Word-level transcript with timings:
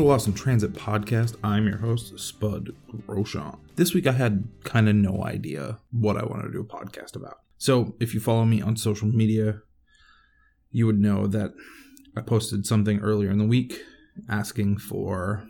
To 0.00 0.06
Lost 0.06 0.26
in 0.26 0.32
Transit 0.32 0.72
podcast. 0.72 1.36
I'm 1.44 1.66
your 1.66 1.76
host, 1.76 2.18
Spud 2.18 2.70
Groshong. 3.06 3.58
This 3.76 3.92
week 3.92 4.06
I 4.06 4.12
had 4.12 4.48
kind 4.64 4.88
of 4.88 4.94
no 4.94 5.22
idea 5.24 5.78
what 5.90 6.16
I 6.16 6.24
wanted 6.24 6.44
to 6.44 6.52
do 6.52 6.60
a 6.62 6.64
podcast 6.64 7.16
about. 7.16 7.40
So 7.58 7.96
if 8.00 8.14
you 8.14 8.20
follow 8.20 8.46
me 8.46 8.62
on 8.62 8.78
social 8.78 9.08
media, 9.08 9.60
you 10.70 10.86
would 10.86 10.98
know 10.98 11.26
that 11.26 11.50
I 12.16 12.22
posted 12.22 12.64
something 12.64 13.00
earlier 13.00 13.30
in 13.30 13.36
the 13.36 13.44
week 13.44 13.82
asking 14.26 14.78
for 14.78 15.46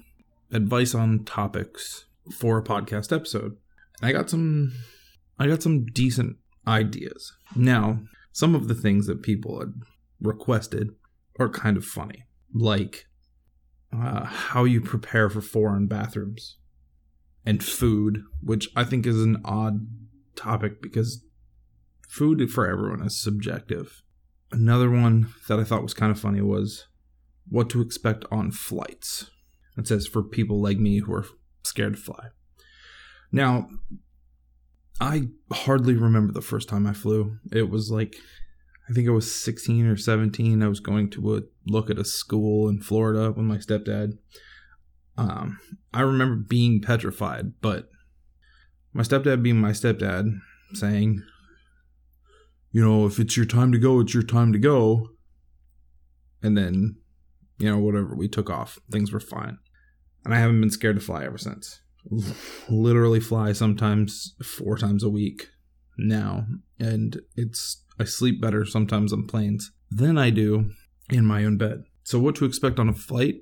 advice 0.51 0.97
on 0.97 1.25
topics 1.25 2.07
for 2.37 2.59
a 2.59 2.65
podcast 2.65 3.15
episode. 3.15 3.57
And 4.01 4.09
I 4.09 4.11
got 4.11 4.29
some 4.29 4.73
I 5.39 5.47
got 5.47 5.63
some 5.63 5.87
decent 5.87 6.39
ideas. 6.67 7.33
Now, 7.55 8.01
some 8.33 8.57
of 8.57 8.67
the 8.67 8.75
things 8.75 9.07
that 9.07 9.23
people 9.23 9.61
had 9.61 9.75
requested 10.21 10.91
are 11.39 11.49
kind 11.49 11.77
of 11.77 11.85
funny. 11.85 12.25
Like 12.53 13.07
uh, 13.93 14.25
how 14.25 14.65
you 14.65 14.81
prepare 14.81 15.29
for 15.29 15.41
foreign 15.41 15.87
bathrooms 15.87 16.57
and 17.45 17.63
food, 17.63 18.23
which 18.43 18.69
I 18.77 18.85
think 18.85 19.07
is 19.07 19.23
an 19.23 19.41
odd 19.45 19.87
topic 20.37 20.81
because 20.81 21.25
food 22.09 22.51
for 22.51 22.69
everyone 22.69 23.03
is 23.03 23.21
subjective. 23.21 24.03
Another 24.53 24.91
one 24.91 25.33
that 25.49 25.59
I 25.59 25.65
thought 25.65 25.83
was 25.83 25.95
kind 25.95 26.11
of 26.11 26.19
funny 26.19 26.41
was 26.41 26.87
what 27.49 27.71
to 27.71 27.81
expect 27.81 28.25
on 28.31 28.51
flights. 28.51 29.31
It 29.77 29.87
says 29.87 30.07
for 30.07 30.23
people 30.23 30.61
like 30.61 30.79
me 30.79 30.99
who 30.99 31.13
are 31.13 31.27
scared 31.63 31.95
to 31.95 32.01
fly. 32.01 32.29
Now, 33.33 33.69
I 35.01 35.29
hardly 35.53 35.95
remember 35.95 36.33
the 36.33 36.43
first 36.43 36.69
time 36.69 36.87
I 36.87 36.93
flew. 36.93 37.39
It 37.53 37.71
was 37.71 37.91
like 37.91 38.17
I 38.91 38.93
think 38.93 39.09
I 39.09 39.13
was 39.13 39.33
16 39.33 39.87
or 39.87 39.97
17. 39.97 40.63
I 40.63 40.69
was 40.69 40.81
going 40.81 41.11
to 41.11 41.37
a, 41.37 41.41
look 41.67 41.91
at 41.91 41.99
a 41.99 42.05
school 42.05 42.69
in 42.69 42.81
Florida 42.81 43.31
with 43.31 43.47
my 43.47 43.59
stepdad. 43.59 44.19
Um, 45.17 45.61
I 45.95 46.01
remember 46.01 46.35
being 46.35 46.81
petrified, 46.81 47.61
but 47.61 47.89
my 48.93 49.03
stepdad 49.03 49.43
being 49.43 49.61
my 49.61 49.71
stepdad 49.71 50.41
saying, 50.73 51.23
you 52.73 52.85
know, 52.85 53.07
if 53.07 53.21
it's 53.21 53.37
your 53.37 53.47
time 53.47 53.71
to 53.73 53.79
go, 53.79 54.01
it's 54.01 54.15
your 54.15 54.25
time 54.25 54.53
to 54.53 54.59
go. 54.59 55.09
And 56.43 56.57
then, 56.57 56.97
you 57.59 57.71
know, 57.71 57.79
whatever, 57.79 58.17
we 58.17 58.29
took 58.29 58.51
off. 58.51 58.79
Things 58.91 59.13
were 59.13 59.21
fine. 59.21 59.59
And 60.25 60.35
I 60.35 60.39
haven't 60.39 60.61
been 60.61 60.71
scared 60.71 60.97
to 60.97 61.03
fly 61.03 61.25
ever 61.25 61.39
since. 61.39 61.81
Literally 62.69 63.21
fly 63.21 63.53
sometimes 63.53 64.35
four 64.43 64.77
times 64.77 65.05
a 65.05 65.11
week 65.11 65.49
now. 65.99 66.47
And 66.79 67.21
it's 67.37 67.85
I 68.01 68.05
sleep 68.05 68.41
better 68.41 68.65
sometimes 68.65 69.13
on 69.13 69.27
planes 69.27 69.73
than 69.91 70.17
I 70.17 70.31
do 70.31 70.71
in 71.11 71.27
my 71.27 71.45
own 71.45 71.59
bed. 71.59 71.85
So, 72.03 72.19
what 72.19 72.35
to 72.37 72.47
expect 72.47 72.79
on 72.79 72.89
a 72.89 72.95
flight? 72.95 73.37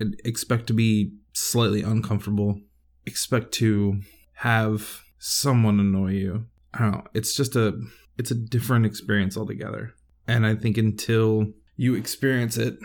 I'd 0.00 0.14
expect 0.24 0.66
to 0.68 0.72
be 0.72 1.12
slightly 1.34 1.82
uncomfortable. 1.82 2.62
Expect 3.04 3.52
to 3.54 4.00
have 4.36 5.02
someone 5.18 5.78
annoy 5.78 6.12
you. 6.12 6.46
I 6.72 6.78
don't 6.78 6.92
know. 6.92 7.04
It's 7.12 7.36
just 7.36 7.54
a 7.54 7.78
it's 8.16 8.30
a 8.30 8.34
different 8.34 8.86
experience 8.86 9.36
altogether. 9.36 9.92
And 10.26 10.46
I 10.46 10.54
think 10.54 10.78
until 10.78 11.52
you 11.76 11.94
experience 11.94 12.56
it 12.56 12.78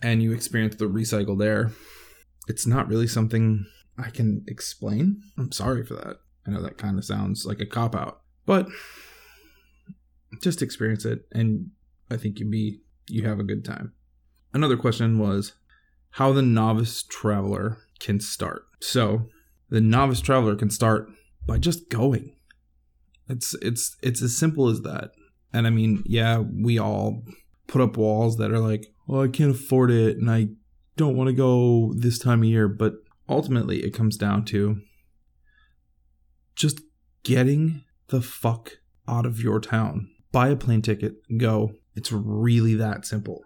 and 0.00 0.22
you 0.22 0.32
experience 0.32 0.76
the 0.76 0.86
recycled 0.86 1.44
air, 1.44 1.72
it's 2.46 2.66
not 2.66 2.88
really 2.88 3.06
something 3.06 3.66
I 3.98 4.08
can 4.08 4.42
explain. 4.48 5.20
I'm 5.36 5.52
sorry 5.52 5.84
for 5.84 5.96
that. 5.96 6.16
I 6.46 6.50
know 6.50 6.62
that 6.62 6.78
kind 6.78 6.96
of 6.96 7.04
sounds 7.04 7.44
like 7.44 7.60
a 7.60 7.66
cop 7.66 7.94
out, 7.94 8.22
but 8.46 8.68
just 10.42 10.62
experience 10.62 11.04
it 11.04 11.26
and 11.32 11.70
I 12.10 12.16
think 12.16 12.38
you 12.38 12.48
be 12.48 12.80
you 13.08 13.24
have 13.24 13.38
a 13.38 13.44
good 13.44 13.64
time. 13.64 13.92
Another 14.52 14.76
question 14.76 15.18
was 15.18 15.54
how 16.12 16.32
the 16.32 16.42
novice 16.42 17.02
traveler 17.02 17.78
can 18.00 18.20
start. 18.20 18.62
So, 18.80 19.28
the 19.70 19.80
novice 19.80 20.20
traveler 20.20 20.56
can 20.56 20.70
start 20.70 21.10
by 21.46 21.58
just 21.58 21.90
going. 21.90 22.34
It's 23.28 23.54
it's 23.60 23.96
it's 24.02 24.22
as 24.22 24.36
simple 24.36 24.68
as 24.68 24.82
that. 24.82 25.10
And 25.52 25.66
I 25.66 25.70
mean, 25.70 26.02
yeah, 26.06 26.38
we 26.38 26.78
all 26.78 27.22
put 27.66 27.82
up 27.82 27.96
walls 27.96 28.36
that 28.38 28.50
are 28.50 28.58
like, 28.58 28.86
"Oh, 29.08 29.22
I 29.22 29.28
can't 29.28 29.54
afford 29.54 29.90
it 29.90 30.16
and 30.16 30.30
I 30.30 30.48
don't 30.96 31.16
want 31.16 31.28
to 31.28 31.34
go 31.34 31.92
this 31.94 32.18
time 32.18 32.42
of 32.42 32.48
year," 32.48 32.68
but 32.68 32.94
ultimately 33.28 33.82
it 33.84 33.94
comes 33.94 34.16
down 34.16 34.44
to 34.46 34.80
just 36.54 36.80
getting 37.22 37.84
the 38.08 38.22
fuck 38.22 38.78
out 39.06 39.26
of 39.26 39.40
your 39.40 39.60
town 39.60 40.10
buy 40.32 40.48
a 40.48 40.56
plane 40.56 40.82
ticket, 40.82 41.16
go. 41.36 41.72
It's 41.94 42.12
really 42.12 42.74
that 42.74 43.04
simple. 43.04 43.42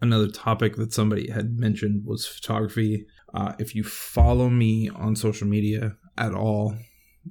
Another 0.00 0.28
topic 0.28 0.76
that 0.76 0.92
somebody 0.92 1.30
had 1.30 1.58
mentioned 1.58 2.04
was 2.04 2.26
photography. 2.26 3.06
Uh, 3.34 3.54
if 3.58 3.74
you 3.74 3.82
follow 3.82 4.48
me 4.48 4.88
on 4.90 5.16
social 5.16 5.46
media 5.46 5.96
at 6.16 6.34
all, 6.34 6.76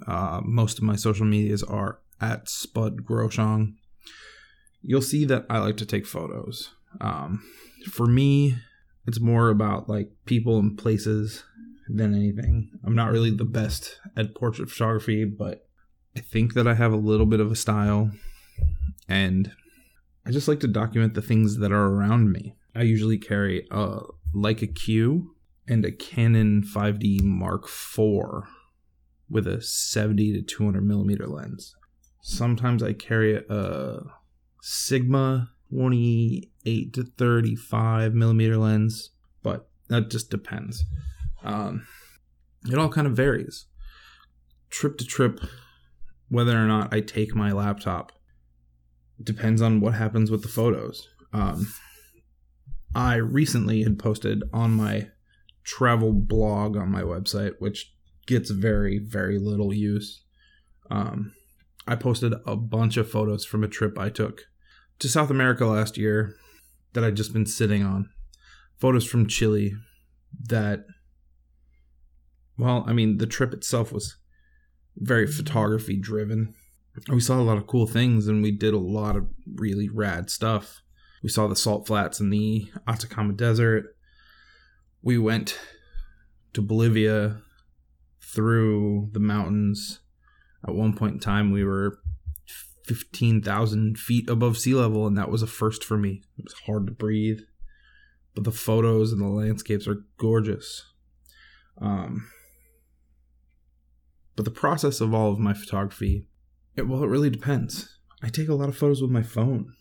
uh, 0.06 0.42
most 0.44 0.78
of 0.78 0.84
my 0.84 0.96
social 0.96 1.25
medias 1.25 1.64
are 1.64 2.00
at 2.20 2.50
Spud 2.50 3.03
Groshong. 3.03 3.75
You'll 4.81 5.02
see 5.02 5.25
that 5.25 5.46
I 5.50 5.59
like 5.59 5.78
to 5.78 5.86
take 5.86 6.06
photos. 6.06 6.72
Um, 7.02 7.44
for 7.90 8.06
me, 8.06 8.56
it's 9.06 9.19
more 9.19 9.50
about 9.50 9.88
like 9.88 10.09
people 10.25 10.59
and 10.59 10.78
places 10.78 11.44
than 11.88 12.14
anything. 12.14 12.69
I'm 12.86 12.96
not 12.96 13.12
really 13.12 13.31
the 13.31 13.46
best 13.46 14.00
at 14.16 14.36
portrait 14.36 14.69
photography, 14.69 15.24
but 15.24 15.68
I 16.16 16.19
think 16.19 16.54
that 16.54 16.68
I 16.68 16.74
have 16.74 16.92
a 16.92 16.98
little 16.98 17.25
bit 17.25 17.40
of 17.40 17.52
a 17.52 17.56
style 17.56 18.12
and 19.07 19.51
I 20.25 20.31
just 20.31 20.47
like 20.47 20.59
to 20.62 20.68
document 20.68 21.13
the 21.13 21.22
things 21.22 21.57
that 21.59 21.72
are 21.72 21.85
around 21.85 22.31
me. 22.31 22.56
I 22.75 22.81
usually 22.81 23.18
carry 23.18 23.66
a 23.72 24.01
Leica 24.35 24.75
Q 24.75 25.35
and 25.68 25.85
a 25.85 25.91
Canon 25.91 26.63
5D 26.63 27.23
Mark 27.23 27.63
IV 27.63 28.44
with 29.29 29.47
a 29.47 29.62
70 29.62 30.34
to 30.34 30.41
200 30.41 30.85
millimeter 30.85 31.28
lens. 31.28 31.75
Sometimes 32.22 32.84
I 32.84 32.94
carry 32.94 33.35
a 33.50 34.00
Sigma 34.62 35.51
28 35.72 36.94
to 36.94 37.03
35 37.03 38.13
millimeter 38.13 38.57
lens, 38.57 39.12
but 39.44 39.69
that 39.88 40.09
just 40.09 40.29
depends. 40.29 40.84
Um, 41.44 41.88
it 42.69 42.78
all 42.78 42.89
kind 42.89 43.07
of 43.07 43.16
varies. 43.16 43.66
Trip 44.69 44.97
to 44.97 45.06
trip, 45.06 45.39
whether 46.29 46.62
or 46.62 46.66
not 46.66 46.94
I 46.94 47.00
take 47.00 47.34
my 47.34 47.51
laptop 47.51 48.12
depends 49.22 49.61
on 49.61 49.79
what 49.79 49.94
happens 49.94 50.31
with 50.31 50.41
the 50.41 50.47
photos. 50.47 51.07
Um, 51.33 51.67
I 52.95 53.16
recently 53.16 53.83
had 53.83 54.00
posted 54.00 54.44
on 54.53 54.72
my 54.72 55.09
travel 55.63 56.13
blog 56.13 56.78
on 56.78 56.91
my 56.91 57.01
website, 57.01 57.53
which 57.59 57.94
gets 58.25 58.50
very, 58.50 58.97
very 59.00 59.39
little 59.39 59.73
use. 59.73 60.23
Um, 60.89 61.33
I 61.88 61.95
posted 61.95 62.33
a 62.45 62.56
bunch 62.56 62.97
of 62.97 63.09
photos 63.09 63.45
from 63.45 63.63
a 63.63 63.67
trip 63.67 63.97
I 63.97 64.09
took 64.09 64.45
to 65.00 65.09
South 65.09 65.29
America 65.29 65.66
last 65.66 65.97
year 65.97 66.35
that 66.94 67.03
I'd 67.03 67.16
just 67.16 67.33
been 67.33 67.45
sitting 67.45 67.83
on. 67.83 68.09
Photos 68.79 69.06
from 69.06 69.27
Chile 69.27 69.73
that, 70.47 70.85
well, 72.57 72.83
I 72.88 72.94
mean, 72.94 73.17
the 73.17 73.27
trip 73.27 73.53
itself 73.53 73.91
was 73.91 74.17
very 74.95 75.27
photography 75.27 75.97
driven 75.97 76.56
we 77.09 77.19
saw 77.19 77.40
a 77.40 77.44
lot 77.44 77.58
of 77.58 77.68
cool 77.68 77.88
things 77.88 78.28
and 78.28 78.41
we 78.41 78.52
did 78.52 78.74
a 78.74 78.80
lot 78.80 79.16
of 79.16 79.28
really 79.56 79.90
rad 79.90 80.30
stuff. 80.30 80.81
We 81.24 81.30
saw 81.30 81.47
the 81.47 81.56
salt 81.56 81.88
flats 81.88 82.19
in 82.19 82.30
the 82.30 82.69
Atacama 82.88 83.33
Desert. 83.33 83.95
We 85.01 85.18
went 85.18 85.60
to 86.54 86.62
Bolivia 86.62 87.42
through 88.21 89.10
the 89.13 89.19
mountains. 89.19 90.00
At 90.68 90.75
one 90.75 90.95
point 90.95 91.13
in 91.13 91.19
time, 91.19 91.51
we 91.51 91.63
were 91.63 92.00
15,000 92.86 93.98
feet 93.98 94.30
above 94.30 94.57
sea 94.57 94.74
level, 94.74 95.06
and 95.06 95.18
that 95.18 95.30
was 95.30 95.42
a 95.42 95.48
first 95.48 95.83
for 95.83 95.98
me. 95.98 96.24
It 96.38 96.45
was 96.45 96.56
hard 96.66 96.88
to 96.88 96.94
breathe, 96.94 97.39
but 98.33 98.44
the 98.44 98.51
photos 98.51 99.12
and 99.12 99.21
the 99.21 99.27
landscapes 99.27 99.88
are 99.88 100.06
gorgeous. 100.18 100.83
Um, 101.80 102.30
but 104.36 104.45
the 104.45 104.51
process 104.51 105.01
of 105.01 105.13
all 105.13 105.31
of 105.31 105.39
my 105.39 105.54
photography 105.54 106.27
it, 106.77 106.88
well, 106.88 107.03
it 107.03 107.07
really 107.07 107.29
depends. 107.29 107.97
I 108.24 108.29
take 108.29 108.47
a 108.47 108.53
lot 108.53 108.69
of 108.69 108.77
photos 108.77 109.01
with 109.01 109.12
my 109.12 109.24
phone. 109.24 109.74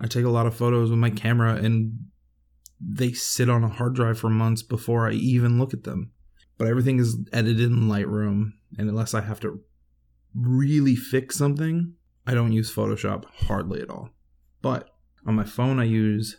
I 0.00 0.06
take 0.06 0.24
a 0.24 0.30
lot 0.30 0.46
of 0.46 0.56
photos 0.56 0.90
with 0.90 0.98
my 0.98 1.10
camera, 1.10 1.54
and 1.54 2.06
they 2.80 3.12
sit 3.12 3.50
on 3.50 3.64
a 3.64 3.68
hard 3.68 3.94
drive 3.94 4.18
for 4.18 4.30
months 4.30 4.62
before 4.62 5.08
I 5.08 5.12
even 5.12 5.58
look 5.58 5.74
at 5.74 5.84
them. 5.84 6.12
But 6.56 6.68
everything 6.68 6.98
is 6.98 7.18
edited 7.32 7.70
in 7.70 7.88
Lightroom, 7.88 8.52
and 8.76 8.88
unless 8.88 9.14
I 9.14 9.20
have 9.20 9.40
to 9.40 9.60
really 10.34 10.96
fix 10.96 11.36
something, 11.36 11.94
I 12.26 12.34
don't 12.34 12.52
use 12.52 12.74
Photoshop 12.74 13.24
hardly 13.46 13.80
at 13.80 13.90
all. 13.90 14.10
But 14.62 14.90
on 15.26 15.34
my 15.34 15.44
phone, 15.44 15.78
I 15.78 15.84
use 15.84 16.36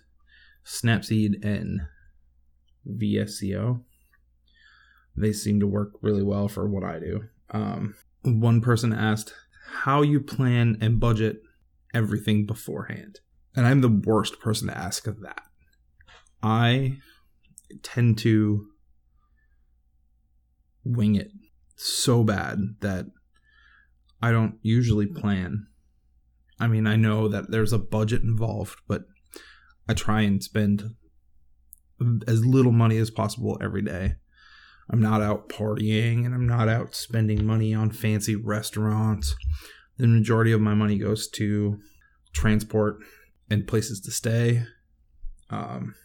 Snapseed 0.65 1.43
and 1.43 1.81
VSCO. 2.87 3.81
They 5.15 5.33
seem 5.33 5.59
to 5.59 5.67
work 5.67 5.93
really 6.01 6.23
well 6.23 6.47
for 6.47 6.67
what 6.67 6.83
I 6.83 6.99
do. 6.99 7.23
Um, 7.51 7.95
one 8.23 8.61
person 8.61 8.93
asked 8.93 9.33
how 9.71 10.01
you 10.01 10.19
plan 10.19 10.77
and 10.81 10.99
budget 10.99 11.41
everything 11.93 12.45
beforehand. 12.45 13.19
And 13.55 13.65
I'm 13.65 13.81
the 13.81 13.89
worst 13.89 14.39
person 14.39 14.67
to 14.67 14.77
ask 14.77 15.03
that. 15.05 15.41
I 16.41 16.97
tend 17.83 18.17
to 18.19 18.67
wing 20.83 21.15
it 21.15 21.31
so 21.75 22.23
bad 22.23 22.59
that 22.81 23.05
I 24.21 24.31
don't 24.31 24.59
usually 24.61 25.07
plan. 25.07 25.67
I 26.59 26.67
mean, 26.67 26.87
I 26.87 26.95
know 26.95 27.27
that 27.27 27.51
there's 27.51 27.73
a 27.73 27.79
budget 27.79 28.21
involved, 28.21 28.79
but 28.87 29.03
I 29.87 29.93
try 29.93 30.21
and 30.21 30.43
spend 30.43 30.95
as 32.27 32.45
little 32.45 32.71
money 32.71 32.97
as 32.97 33.09
possible 33.09 33.57
every 33.61 33.81
day. 33.81 34.15
I'm 34.89 35.01
not 35.01 35.21
out 35.21 35.49
partying 35.49 36.25
and 36.25 36.33
I'm 36.33 36.47
not 36.47 36.67
out 36.67 36.95
spending 36.95 37.45
money 37.45 37.73
on 37.73 37.91
fancy 37.91 38.35
restaurants. 38.35 39.35
The 39.97 40.07
majority 40.07 40.51
of 40.51 40.61
my 40.61 40.73
money 40.73 40.97
goes 40.97 41.27
to 41.29 41.79
transport 42.33 42.97
and 43.49 43.67
places 43.67 43.99
to 44.01 44.11
stay. 44.11 44.63
Um, 45.49 45.95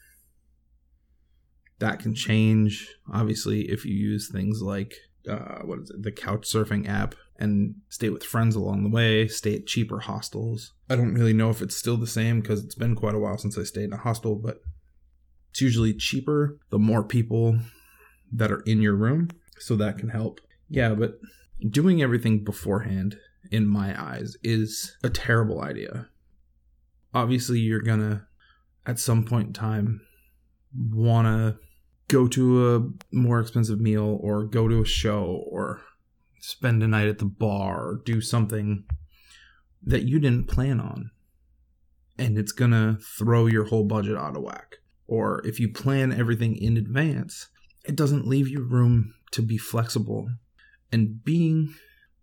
that 1.79 1.99
can 1.99 2.15
change, 2.15 2.89
obviously, 3.13 3.63
if 3.71 3.85
you 3.85 3.95
use 3.95 4.31
things 4.31 4.63
like 4.63 4.95
uh, 5.29 5.61
what 5.63 5.81
is 5.81 5.91
it, 5.91 6.03
the 6.03 6.13
couch 6.13 6.43
surfing 6.43 6.89
app 6.89 7.15
and 7.39 7.75
stay 7.89 8.11
with 8.11 8.23
friends 8.23 8.55
along 8.55 8.85
the 8.85 8.91
way, 8.91 9.27
stay 9.27 9.57
at 9.57 9.67
cheaper 9.67 10.01
hostels. 10.01 10.73
I 10.89 10.97
don't 10.97 11.15
really 11.15 11.33
know 11.33 11.51
if 11.51 11.63
it's 11.63 11.77
still 11.77 11.97
the 11.97 12.07
same 12.07 12.41
because 12.41 12.63
it's 12.65 12.75
been 12.75 12.95
quite 12.95 13.15
a 13.15 13.19
while 13.19 13.39
since 13.39 13.59
I 13.59 13.65
stayed 13.65 13.85
in 13.85 13.93
a 13.93 13.99
hostel, 13.99 14.37
but 14.37 14.61
it's 15.51 15.61
usually 15.61 15.95
cheaper 15.95 16.59
the 16.71 16.79
more 16.79 17.03
people 17.03 17.59
that 18.35 18.51
are 18.51 18.61
in 18.61 18.83
your 18.83 18.95
room, 18.95 19.31
so 19.59 19.77
that 19.77 19.99
can 19.99 20.09
help. 20.09 20.41
Yeah, 20.69 20.95
but 20.95 21.21
doing 21.71 22.03
everything 22.03 22.45
beforehand, 22.45 23.19
in 23.51 23.67
my 23.67 24.01
eyes, 24.01 24.37
is 24.43 24.97
a 25.03 25.11
terrible 25.11 25.61
idea. 25.61 26.09
Obviously, 27.13 27.61
you're 27.61 27.81
gonna, 27.81 28.27
at 28.87 28.99
some 28.99 29.25
point 29.25 29.49
in 29.49 29.53
time, 29.53 30.01
wanna 30.91 31.59
go 32.09 32.27
to 32.29 32.75
a 32.75 33.15
more 33.15 33.41
expensive 33.41 33.81
meal 33.81 34.19
or 34.21 34.45
go 34.45 34.69
to 34.69 34.83
a 34.83 34.87
show 34.87 35.45
or 35.49 35.81
spend 36.41 36.83
a 36.83 36.89
night 36.89 37.09
at 37.09 37.19
the 37.19 37.25
bar 37.25 37.89
or 37.89 38.03
do 38.05 38.21
something 38.21 38.85
that 39.83 40.03
you 40.03 40.19
didn't 40.19 40.49
plan 40.49 40.81
on. 40.81 41.11
And 42.19 42.37
it's 42.37 42.53
gonna 42.53 42.99
throw 43.01 43.47
your 43.47 43.65
whole 43.65 43.85
budget 43.85 44.17
out 44.17 44.37
of 44.37 44.43
whack. 44.43 44.77
Or 45.07 45.47
if 45.47 45.61
you 45.61 45.69
plan 45.69 46.13
everything 46.13 46.57
in 46.57 46.77
advance, 46.77 47.49
it 47.85 47.97
doesn't 47.97 48.27
leave 48.27 48.49
you 48.49 48.63
room 48.63 49.15
to 49.33 49.43
be 49.43 49.59
flexible. 49.59 50.29
And 50.93 51.23
being 51.25 51.75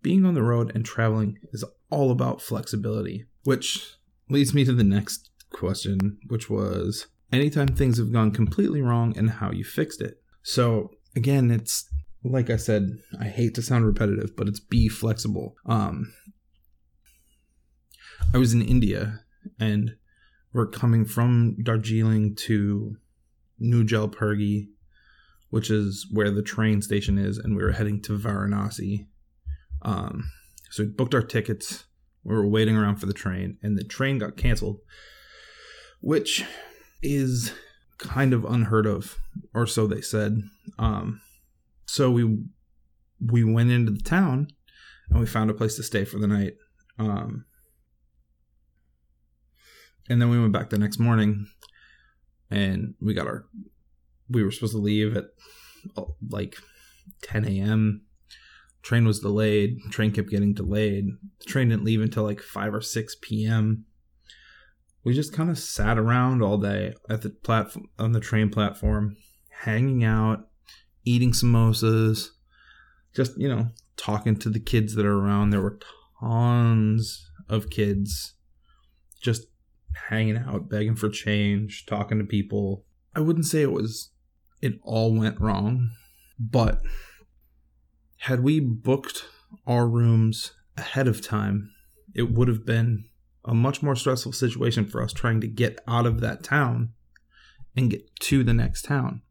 being 0.02 0.26
on 0.26 0.34
the 0.34 0.42
road 0.42 0.72
and 0.74 0.84
traveling 0.84 1.38
is 1.52 1.64
all 1.90 2.10
about 2.10 2.42
flexibility, 2.42 3.26
which 3.44 3.94
leads 4.28 4.52
me 4.52 4.64
to 4.64 4.72
the 4.72 4.82
next 4.82 5.30
question, 5.50 6.18
which 6.26 6.50
was 6.50 7.06
anytime 7.30 7.68
things 7.68 7.98
have 7.98 8.12
gone 8.12 8.32
completely 8.32 8.82
wrong 8.82 9.16
and 9.16 9.30
how 9.30 9.52
you 9.52 9.62
fixed 9.62 10.00
it. 10.00 10.20
So, 10.42 10.90
again, 11.14 11.50
it's 11.50 11.88
like 12.24 12.50
I 12.50 12.56
said, 12.56 12.98
I 13.20 13.24
hate 13.24 13.54
to 13.56 13.62
sound 13.62 13.84
repetitive, 13.84 14.36
but 14.36 14.48
it's 14.48 14.60
be 14.60 14.88
flexible. 14.88 15.56
Um 15.66 16.12
I 18.34 18.38
was 18.38 18.52
in 18.54 18.62
India 18.62 19.20
and 19.60 19.96
we're 20.52 20.66
coming 20.66 21.04
from 21.04 21.56
Darjeeling 21.62 22.34
to 22.36 22.96
New 23.58 23.84
Jalpaiguri 23.84 24.68
which 25.52 25.70
is 25.70 26.06
where 26.10 26.30
the 26.30 26.42
train 26.42 26.80
station 26.80 27.18
is, 27.18 27.36
and 27.36 27.54
we 27.54 27.62
were 27.62 27.72
heading 27.72 28.00
to 28.00 28.16
Varanasi. 28.16 29.06
Um, 29.82 30.30
so 30.70 30.82
we 30.82 30.88
booked 30.88 31.14
our 31.14 31.20
tickets. 31.20 31.84
We 32.24 32.34
were 32.34 32.48
waiting 32.48 32.74
around 32.74 32.96
for 32.96 33.04
the 33.04 33.12
train, 33.12 33.58
and 33.62 33.76
the 33.76 33.84
train 33.84 34.16
got 34.16 34.38
canceled, 34.38 34.78
which 36.00 36.42
is 37.02 37.52
kind 37.98 38.32
of 38.32 38.46
unheard 38.46 38.86
of, 38.86 39.18
or 39.52 39.66
so 39.66 39.86
they 39.86 40.00
said. 40.00 40.40
Um, 40.78 41.20
so 41.84 42.10
we 42.10 42.44
we 43.20 43.44
went 43.44 43.70
into 43.70 43.92
the 43.92 44.00
town, 44.00 44.48
and 45.10 45.20
we 45.20 45.26
found 45.26 45.50
a 45.50 45.54
place 45.54 45.76
to 45.76 45.82
stay 45.82 46.06
for 46.06 46.18
the 46.18 46.26
night. 46.26 46.54
Um, 46.98 47.44
and 50.08 50.18
then 50.18 50.30
we 50.30 50.40
went 50.40 50.54
back 50.54 50.70
the 50.70 50.78
next 50.78 50.98
morning, 50.98 51.46
and 52.50 52.94
we 53.02 53.12
got 53.12 53.26
our 53.26 53.44
we 54.32 54.42
were 54.42 54.50
supposed 54.50 54.72
to 54.72 54.78
leave 54.78 55.16
at 55.16 55.24
oh, 55.96 56.16
like 56.28 56.56
10 57.22 57.44
a.m. 57.44 58.02
Train 58.82 59.06
was 59.06 59.20
delayed. 59.20 59.78
Train 59.90 60.10
kept 60.10 60.30
getting 60.30 60.54
delayed. 60.54 61.06
The 61.38 61.44
train 61.44 61.68
didn't 61.68 61.84
leave 61.84 62.00
until 62.00 62.24
like 62.24 62.40
5 62.40 62.74
or 62.74 62.80
6 62.80 63.16
p.m. 63.22 63.84
We 65.04 65.14
just 65.14 65.32
kind 65.32 65.50
of 65.50 65.58
sat 65.58 65.98
around 65.98 66.42
all 66.42 66.58
day 66.58 66.94
at 67.08 67.22
the 67.22 67.30
platform 67.30 67.86
on 67.98 68.12
the 68.12 68.20
train 68.20 68.50
platform, 68.50 69.16
hanging 69.62 70.04
out, 70.04 70.48
eating 71.04 71.32
samosas, 71.32 72.28
just, 73.14 73.36
you 73.38 73.48
know, 73.48 73.70
talking 73.96 74.36
to 74.36 74.48
the 74.48 74.60
kids 74.60 74.94
that 74.94 75.06
are 75.06 75.18
around. 75.18 75.50
There 75.50 75.60
were 75.60 75.78
tons 76.20 77.30
of 77.48 77.70
kids 77.70 78.34
just 79.20 79.46
hanging 80.08 80.36
out, 80.36 80.68
begging 80.68 80.96
for 80.96 81.08
change, 81.08 81.86
talking 81.86 82.18
to 82.18 82.24
people. 82.24 82.84
I 83.14 83.20
wouldn't 83.20 83.46
say 83.46 83.62
it 83.62 83.72
was 83.72 84.10
it 84.62 84.78
all 84.82 85.14
went 85.14 85.40
wrong. 85.40 85.90
But 86.38 86.80
had 88.18 88.40
we 88.40 88.60
booked 88.60 89.26
our 89.66 89.86
rooms 89.86 90.52
ahead 90.76 91.08
of 91.08 91.20
time, 91.20 91.70
it 92.14 92.32
would 92.32 92.48
have 92.48 92.64
been 92.64 93.04
a 93.44 93.54
much 93.54 93.82
more 93.82 93.96
stressful 93.96 94.32
situation 94.32 94.86
for 94.86 95.02
us 95.02 95.12
trying 95.12 95.40
to 95.40 95.46
get 95.46 95.80
out 95.86 96.06
of 96.06 96.20
that 96.20 96.42
town 96.42 96.92
and 97.76 97.90
get 97.90 98.14
to 98.20 98.44
the 98.44 98.54
next 98.54 98.82
town. 98.82 99.22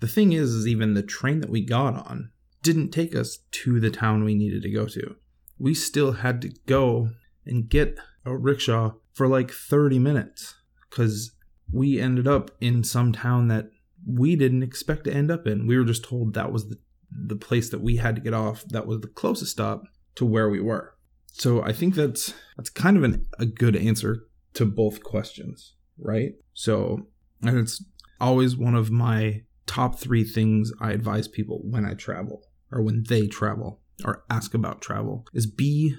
The 0.00 0.08
thing 0.08 0.32
is, 0.32 0.52
is 0.52 0.66
even 0.66 0.94
the 0.94 1.02
train 1.02 1.40
that 1.40 1.50
we 1.50 1.64
got 1.64 1.94
on 1.94 2.30
didn't 2.62 2.90
take 2.90 3.14
us 3.14 3.38
to 3.50 3.78
the 3.78 3.90
town 3.90 4.24
we 4.24 4.34
needed 4.34 4.62
to 4.62 4.70
go 4.70 4.86
to. 4.86 5.16
We 5.58 5.74
still 5.74 6.12
had 6.12 6.42
to 6.42 6.52
go 6.66 7.10
and 7.46 7.68
get 7.68 7.98
a 8.24 8.36
rickshaw 8.36 8.94
for 9.12 9.28
like 9.28 9.50
30 9.50 9.98
minutes 9.98 10.54
because 10.90 11.32
we 11.70 12.00
ended 12.00 12.26
up 12.26 12.50
in 12.60 12.82
some 12.82 13.12
town 13.12 13.48
that 13.48 13.70
we 14.06 14.36
didn't 14.36 14.62
expect 14.62 15.04
to 15.04 15.12
end 15.12 15.30
up 15.30 15.46
in. 15.46 15.66
We 15.66 15.78
were 15.78 15.84
just 15.84 16.04
told 16.04 16.34
that 16.34 16.52
was 16.52 16.68
the, 16.68 16.78
the 17.10 17.36
place 17.36 17.70
that 17.70 17.80
we 17.80 17.96
had 17.96 18.16
to 18.16 18.20
get 18.20 18.34
off, 18.34 18.64
that 18.68 18.86
was 18.86 19.00
the 19.00 19.08
closest 19.08 19.52
stop 19.52 19.84
to 20.16 20.24
where 20.24 20.48
we 20.48 20.60
were. 20.60 20.96
So 21.32 21.62
I 21.62 21.72
think 21.72 21.94
that's 21.94 22.32
that's 22.56 22.70
kind 22.70 22.96
of 22.96 23.02
an, 23.02 23.26
a 23.38 23.46
good 23.46 23.74
answer 23.74 24.26
to 24.54 24.64
both 24.64 25.02
questions, 25.02 25.74
right? 25.98 26.32
So 26.52 27.08
and 27.42 27.58
it's 27.58 27.84
always 28.20 28.56
one 28.56 28.74
of 28.74 28.90
my 28.90 29.42
top 29.66 29.98
three 29.98 30.24
things 30.24 30.72
I 30.80 30.92
advise 30.92 31.26
people 31.26 31.60
when 31.64 31.84
I 31.84 31.94
travel 31.94 32.42
or 32.70 32.82
when 32.82 33.04
they 33.08 33.26
travel 33.26 33.80
or 34.04 34.24
ask 34.30 34.54
about 34.54 34.80
travel 34.80 35.26
is 35.32 35.46
be 35.46 35.96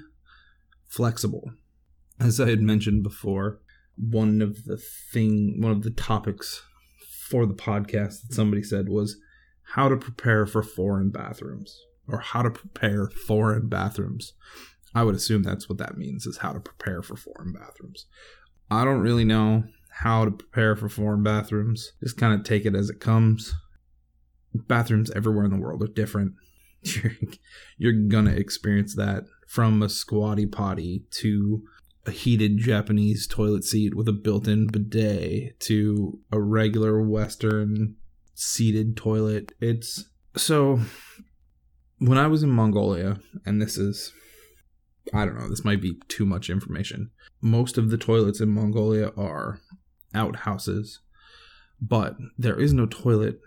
flexible. 0.87 1.51
As 2.19 2.39
I 2.39 2.49
had 2.49 2.61
mentioned 2.61 3.03
before, 3.03 3.59
one 3.97 4.41
of 4.41 4.63
the 4.65 4.77
thing 4.77 5.59
one 5.59 5.71
of 5.71 5.83
the 5.83 5.91
topics 5.91 6.63
for 7.25 7.47
the 7.47 7.55
podcast 7.55 8.21
that 8.21 8.33
somebody 8.33 8.61
said 8.61 8.87
was 8.87 9.17
how 9.73 9.89
to 9.89 9.97
prepare 9.97 10.45
for 10.45 10.61
foreign 10.61 11.09
bathrooms 11.09 11.81
or 12.07 12.19
how 12.19 12.43
to 12.43 12.51
prepare 12.51 13.09
foreign 13.09 13.67
bathrooms. 13.67 14.33
I 14.93 15.03
would 15.03 15.15
assume 15.15 15.41
that's 15.41 15.67
what 15.67 15.79
that 15.79 15.97
means 15.97 16.27
is 16.27 16.37
how 16.37 16.53
to 16.53 16.59
prepare 16.59 17.01
for 17.01 17.15
foreign 17.15 17.51
bathrooms. 17.51 18.05
I 18.69 18.85
don't 18.85 19.01
really 19.01 19.25
know 19.25 19.63
how 19.89 20.25
to 20.25 20.31
prepare 20.31 20.75
for 20.75 20.87
foreign 20.87 21.23
bathrooms. 21.23 21.93
Just 22.03 22.17
kind 22.17 22.33
of 22.33 22.45
take 22.45 22.63
it 22.63 22.75
as 22.75 22.91
it 22.91 22.99
comes. 22.99 23.55
Bathrooms 24.53 25.09
everywhere 25.11 25.45
in 25.45 25.51
the 25.51 25.59
world 25.59 25.81
are 25.81 25.87
different. 25.87 26.33
You're, 26.83 27.11
you're 27.79 28.07
gonna 28.07 28.35
experience 28.35 28.95
that 28.95 29.23
from 29.47 29.81
a 29.81 29.89
squatty 29.89 30.45
potty 30.45 31.05
to 31.21 31.63
a 32.05 32.11
heated 32.11 32.57
Japanese 32.57 33.27
toilet 33.27 33.63
seat 33.63 33.95
with 33.95 34.07
a 34.07 34.13
built 34.13 34.47
in 34.47 34.67
bidet 34.67 35.59
to 35.61 36.19
a 36.31 36.39
regular 36.39 37.01
Western 37.01 37.95
seated 38.33 38.95
toilet. 38.95 39.53
It's 39.59 40.05
so 40.35 40.79
when 41.99 42.17
I 42.17 42.27
was 42.27 42.43
in 42.43 42.51
Mongolia, 42.51 43.19
and 43.45 43.61
this 43.61 43.77
is, 43.77 44.13
I 45.13 45.25
don't 45.25 45.39
know, 45.39 45.49
this 45.49 45.65
might 45.65 45.81
be 45.81 45.99
too 46.07 46.25
much 46.25 46.49
information. 46.49 47.11
Most 47.41 47.77
of 47.77 47.89
the 47.89 47.97
toilets 47.97 48.41
in 48.41 48.49
Mongolia 48.49 49.11
are 49.17 49.59
outhouses, 50.13 50.99
but 51.81 52.15
there 52.37 52.59
is 52.59 52.73
no 52.73 52.85
toilet. 52.85 53.39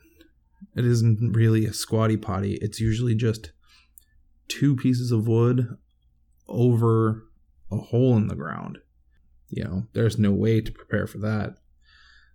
It 0.76 0.84
isn't 0.84 1.32
really 1.32 1.66
a 1.66 1.72
squatty 1.72 2.16
potty. 2.16 2.58
It's 2.60 2.80
usually 2.80 3.14
just 3.14 3.52
two 4.48 4.74
pieces 4.74 5.12
of 5.12 5.28
wood 5.28 5.76
over 6.48 7.27
a 7.70 7.76
hole 7.76 8.16
in 8.16 8.28
the 8.28 8.34
ground. 8.34 8.78
You 9.48 9.64
know, 9.64 9.82
there's 9.92 10.18
no 10.18 10.32
way 10.32 10.60
to 10.60 10.72
prepare 10.72 11.06
for 11.06 11.18
that. 11.18 11.54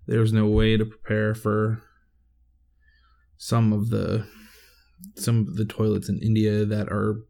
There's 0.07 0.33
no 0.33 0.47
way 0.47 0.77
to 0.77 0.85
prepare 0.85 1.35
for 1.35 1.81
some 3.37 3.73
of 3.73 3.89
the 3.89 4.25
some 5.15 5.41
of 5.41 5.55
the 5.55 5.65
toilets 5.65 6.09
in 6.09 6.19
India 6.19 6.65
that 6.65 6.87
are 6.87 7.21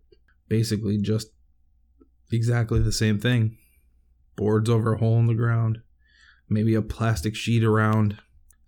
basically 0.48 1.00
just 1.00 1.30
exactly 2.32 2.80
the 2.80 2.92
same 2.92 3.20
thing. 3.20 3.58
Boards 4.36 4.70
over 4.70 4.94
a 4.94 4.98
hole 4.98 5.20
in 5.20 5.28
the 5.28 5.34
ground, 5.34 5.80
maybe 6.50 6.74
a 6.76 6.82
plastic 6.82 7.36
sheet 7.36 7.64
around 7.64 8.18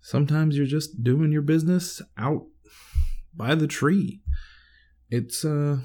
sometimes 0.06 0.56
you're 0.56 0.66
just 0.66 1.02
doing 1.02 1.32
your 1.32 1.42
business 1.42 2.00
out 2.16 2.46
by 3.34 3.56
the 3.56 3.66
tree. 3.66 4.22
It's, 5.10 5.44
uh, 5.44 5.78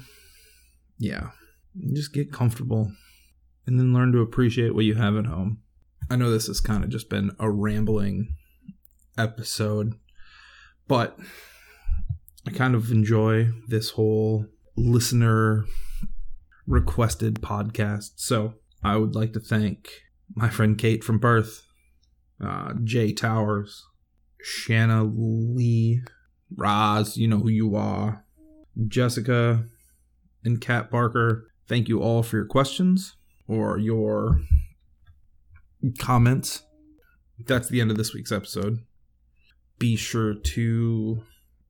yeah, 0.96 1.30
just 1.92 2.12
get 2.12 2.32
comfortable 2.32 2.92
and 3.66 3.78
then 3.78 3.92
learn 3.92 4.12
to 4.12 4.20
appreciate 4.20 4.74
what 4.74 4.84
you 4.84 4.94
have 4.94 5.16
at 5.16 5.26
home. 5.26 5.60
I 6.10 6.16
know 6.16 6.30
this 6.30 6.46
has 6.46 6.60
kind 6.60 6.84
of 6.84 6.90
just 6.90 7.08
been 7.08 7.30
a 7.38 7.50
rambling 7.50 8.34
episode, 9.16 9.94
but 10.88 11.18
I 12.46 12.50
kind 12.50 12.74
of 12.74 12.90
enjoy 12.90 13.50
this 13.68 13.90
whole 13.90 14.46
listener 14.76 15.64
requested 16.66 17.36
podcast. 17.36 18.12
So 18.16 18.54
I 18.82 18.96
would 18.96 19.14
like 19.14 19.32
to 19.34 19.40
thank 19.40 19.88
my 20.34 20.48
friend 20.48 20.76
Kate 20.76 21.04
from 21.04 21.20
Perth, 21.20 21.64
uh, 22.44 22.74
Jay 22.82 23.12
Towers, 23.12 23.84
Shanna 24.42 25.04
Lee, 25.04 26.02
Roz, 26.56 27.16
you 27.16 27.28
know 27.28 27.38
who 27.38 27.48
you 27.48 27.76
are, 27.76 28.24
Jessica, 28.88 29.64
and 30.44 30.60
Kat 30.60 30.90
Barker. 30.90 31.46
Thank 31.68 31.88
you 31.88 32.02
all 32.02 32.22
for 32.22 32.36
your 32.36 32.46
questions 32.46 33.16
or 33.52 33.78
your 33.78 34.40
comments. 35.98 36.62
That's 37.38 37.68
the 37.68 37.80
end 37.80 37.90
of 37.90 37.96
this 37.96 38.14
week's 38.14 38.32
episode. 38.32 38.78
Be 39.78 39.96
sure 39.96 40.34
to 40.34 41.24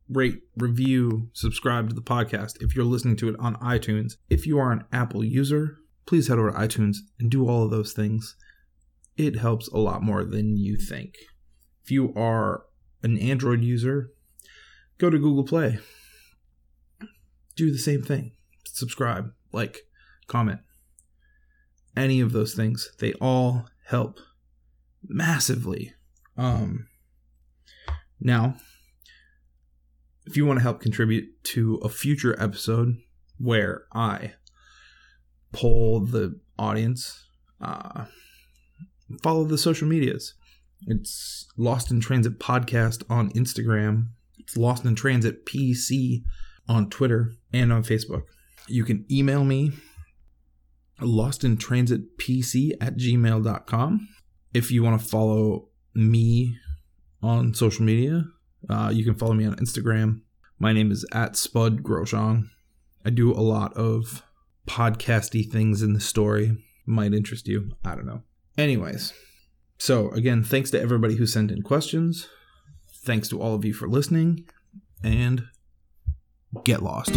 rate, 0.08 0.40
review, 0.56 1.30
subscribe 1.32 1.88
to 1.88 1.94
the 1.94 2.02
podcast 2.02 2.62
if 2.62 2.76
you're 2.76 2.84
listening 2.84 3.16
to 3.16 3.28
it 3.28 3.36
on 3.38 3.56
iTunes. 3.56 4.14
If 4.28 4.46
you 4.46 4.58
are 4.58 4.70
an 4.72 4.84
Apple 4.92 5.24
user, 5.24 5.78
please 6.06 6.28
head 6.28 6.38
over 6.38 6.50
to 6.50 6.58
iTunes 6.58 6.98
and 7.18 7.30
do 7.30 7.48
all 7.48 7.64
of 7.64 7.70
those 7.70 7.92
things. 7.92 8.36
It 9.16 9.36
helps 9.36 9.68
a 9.68 9.78
lot 9.78 10.02
more 10.02 10.24
than 10.24 10.56
you 10.56 10.76
think. 10.76 11.14
If 11.84 11.90
you 11.90 12.12
are 12.14 12.64
an 13.02 13.18
Android 13.18 13.62
user, 13.62 14.10
go 14.98 15.10
to 15.10 15.18
Google 15.18 15.44
Play. 15.44 15.78
Do 17.56 17.70
the 17.70 17.78
same 17.78 18.02
thing. 18.02 18.32
Subscribe, 18.64 19.32
like, 19.52 19.80
comment. 20.26 20.60
Any 21.96 22.20
of 22.20 22.32
those 22.32 22.54
things, 22.54 22.92
they 22.98 23.12
all 23.14 23.66
help 23.86 24.18
massively. 25.06 25.94
Um 26.36 26.88
now, 28.20 28.56
if 30.26 30.36
you 30.36 30.46
want 30.46 30.58
to 30.58 30.62
help 30.62 30.80
contribute 30.80 31.42
to 31.44 31.76
a 31.82 31.88
future 31.88 32.40
episode 32.40 32.96
where 33.38 33.84
I 33.92 34.34
poll 35.52 36.00
the 36.00 36.40
audience, 36.58 37.26
uh, 37.60 38.06
follow 39.22 39.44
the 39.44 39.58
social 39.58 39.88
medias. 39.88 40.34
It's 40.86 41.48
Lost 41.56 41.90
in 41.90 42.00
Transit 42.00 42.38
Podcast 42.38 43.02
on 43.10 43.30
Instagram. 43.30 44.08
It's 44.38 44.56
Lost 44.56 44.84
in 44.84 44.94
Transit 44.94 45.46
PC 45.46 46.22
on 46.68 46.90
Twitter 46.90 47.32
and 47.52 47.72
on 47.72 47.82
Facebook. 47.82 48.22
You 48.68 48.84
can 48.84 49.04
email 49.10 49.44
me 49.44 49.72
lost 51.04 51.44
in 51.44 51.56
transit 51.56 52.18
pc 52.18 52.72
at 52.80 52.96
gmail.com 52.96 54.08
if 54.54 54.70
you 54.70 54.82
want 54.82 55.00
to 55.00 55.06
follow 55.06 55.68
me 55.94 56.56
on 57.22 57.54
social 57.54 57.84
media 57.84 58.24
uh, 58.68 58.90
you 58.92 59.04
can 59.04 59.14
follow 59.14 59.34
me 59.34 59.44
on 59.44 59.56
Instagram. 59.56 60.20
My 60.58 60.72
name 60.72 60.90
is 60.90 61.04
at 61.12 61.36
Spud 61.36 61.82
Groshong. 61.82 62.48
I 63.04 63.10
do 63.10 63.32
a 63.32 63.40
lot 63.40 63.74
of 63.74 64.22
podcasty 64.68 65.50
things 65.50 65.82
in 65.82 65.92
the 65.92 66.00
story. 66.00 66.56
Might 66.86 67.14
interest 67.14 67.48
you. 67.48 67.72
I 67.84 67.94
don't 67.94 68.06
know. 68.06 68.22
Anyways, 68.56 69.12
so 69.78 70.10
again, 70.10 70.44
thanks 70.44 70.70
to 70.70 70.80
everybody 70.80 71.16
who 71.16 71.26
sent 71.26 71.50
in 71.50 71.62
questions. 71.62 72.28
Thanks 73.04 73.28
to 73.28 73.40
all 73.40 73.54
of 73.54 73.64
you 73.64 73.74
for 73.74 73.88
listening, 73.88 74.44
and 75.02 75.44
get 76.64 76.82
lost. 76.82 77.12